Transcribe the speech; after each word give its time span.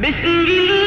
Bismillah. 0.00 0.79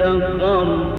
ما 0.00 0.96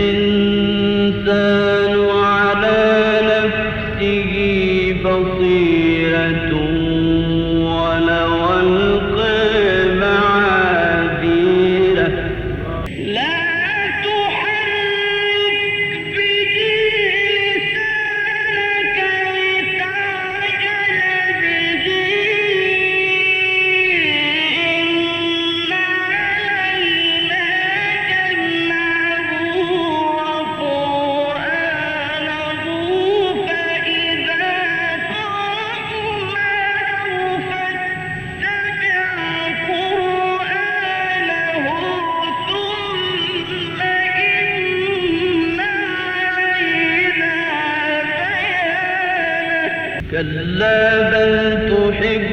in 0.00 0.39
كلا 50.22 51.10
بل 51.10 51.32
تحبون 51.70 52.29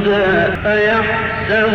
سدى 0.00 0.52
أيحسب 0.66 1.74